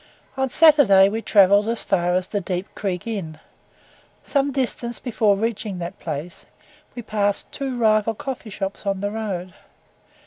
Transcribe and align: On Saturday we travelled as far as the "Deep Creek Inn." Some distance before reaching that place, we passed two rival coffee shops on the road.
On 0.35 0.49
Saturday 0.49 1.09
we 1.09 1.21
travelled 1.21 1.67
as 1.67 1.83
far 1.83 2.15
as 2.15 2.29
the 2.29 2.41
"Deep 2.41 2.67
Creek 2.73 3.05
Inn." 3.05 3.39
Some 4.23 4.51
distance 4.51 4.97
before 4.97 5.37
reaching 5.37 5.77
that 5.77 5.99
place, 5.99 6.47
we 6.95 7.03
passed 7.03 7.51
two 7.51 7.77
rival 7.77 8.15
coffee 8.15 8.49
shops 8.49 8.87
on 8.87 9.01
the 9.01 9.11
road. 9.11 9.53